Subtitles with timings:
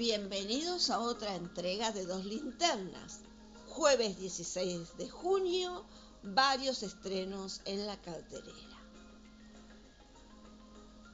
[0.00, 3.20] Bienvenidos a otra entrega de Dos Linternas.
[3.68, 5.84] Jueves 16 de junio,
[6.22, 8.78] varios estrenos en la cartelera.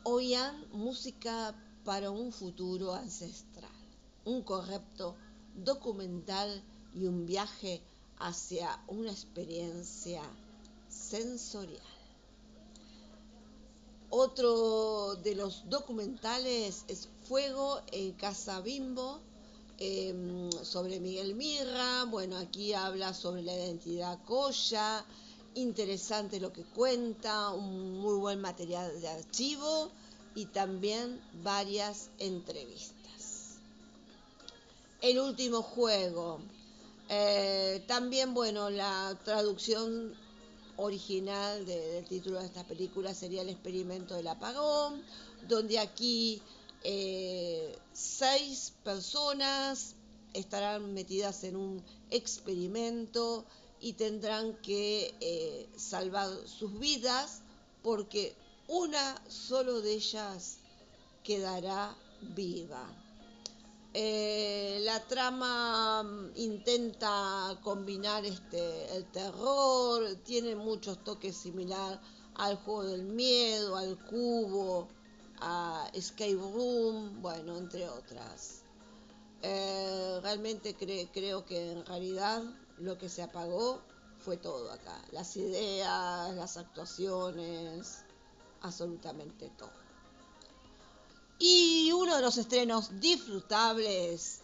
[0.05, 1.53] Oigan música
[1.85, 3.75] para un futuro ancestral,
[4.25, 5.17] un correcto
[5.57, 6.63] documental
[6.95, 7.83] y un viaje
[8.19, 10.23] hacia una experiencia
[10.89, 11.96] sensorial.
[14.11, 19.21] Otro de los documentales es Fuego en Casa Bimbo,
[19.79, 22.05] em, sobre Miguel Mirra.
[22.05, 25.05] Bueno, aquí habla sobre la identidad Coya.
[25.55, 29.91] Interesante lo que cuenta, un muy buen material de archivo
[30.37, 33.57] y también varias entrevistas.
[35.01, 36.39] El último juego.
[37.09, 40.15] Eh, también, bueno, la traducción
[40.77, 45.03] original del título de esta película sería El experimento del apagón,
[45.49, 46.43] donde aquí
[46.85, 49.95] eh, seis personas
[50.35, 53.45] estarán metidas en un experimento
[53.81, 57.43] y tendrán que eh, salvar sus vidas
[57.83, 58.35] porque
[58.69, 60.59] una solo de ellas
[61.23, 61.95] quedará
[62.35, 63.06] viva.
[63.99, 71.99] Eh, la trama mm, intenta combinar este, el terror, tiene muchos toques similar
[72.35, 74.87] al juego del miedo, al cubo,
[75.41, 78.65] a Escape Room, bueno, entre otras.
[79.41, 82.43] Eh, realmente creo que en realidad
[82.77, 83.81] lo que se apagó
[84.19, 88.05] fue todo acá, las ideas, las actuaciones,
[88.61, 89.86] absolutamente todo.
[91.39, 94.41] Y uno de los estrenos disfrutables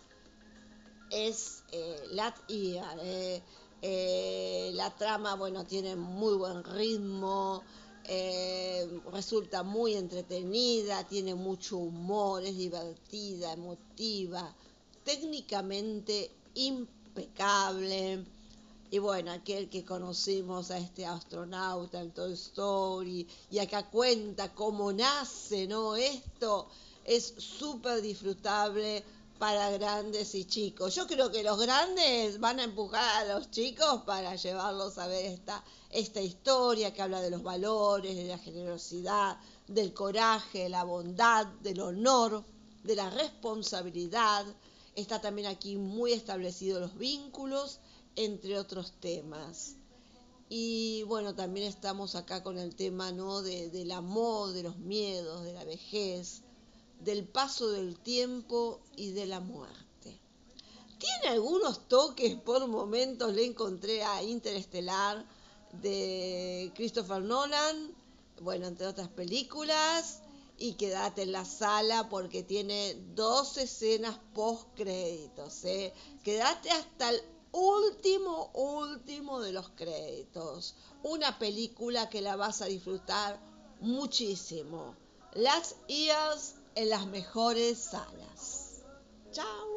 [1.11, 3.43] es eh, Lat eh,
[3.81, 7.65] eh, la trama, bueno, tiene muy buen ritmo,
[8.05, 14.55] eh, resulta muy entretenida, tiene mucho humor, es divertida, emotiva,
[15.05, 18.25] técnicamente impecable.
[18.93, 24.93] Y bueno, aquel que conocimos a este astronauta en Toy Story y acá cuenta cómo
[24.93, 25.97] nace, ¿no?
[25.97, 26.69] Esto
[27.03, 29.03] es súper disfrutable
[29.39, 30.95] para grandes y chicos.
[30.95, 35.25] Yo creo que los grandes van a empujar a los chicos para llevarlos a ver
[35.25, 39.39] esta, esta historia que habla de los valores, de la generosidad,
[39.69, 42.45] del coraje, la bondad, del honor,
[42.85, 44.45] de la responsabilidad.
[44.95, 47.81] Está también aquí muy establecidos los vínculos
[48.17, 49.77] entre otros temas.
[50.49, 53.43] Y bueno, también estamos acá con el tema ¿no?
[53.43, 56.43] de, del amor, de los miedos, de la vejez,
[57.01, 60.21] del paso del tiempo y de la muerte.
[60.99, 65.27] Tiene algunos toques, por momentos le encontré a Interestelar
[65.81, 67.95] de Christopher Nolan,
[68.41, 70.21] bueno, entre otras películas,
[70.59, 75.93] y quédate en la sala porque tiene dos escenas post créditos, ¿eh?
[76.23, 80.75] quédate hasta el último, último de los créditos.
[81.03, 83.41] Una película que la vas a disfrutar
[83.81, 84.97] muchísimo.
[85.35, 88.83] Last Years en las mejores salas.
[89.31, 89.72] Chao.